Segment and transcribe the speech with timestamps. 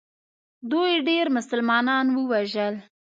[0.71, 2.75] دوی ډېر مسلمانان ووژل.